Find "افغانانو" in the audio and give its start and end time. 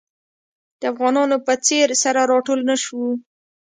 0.93-1.37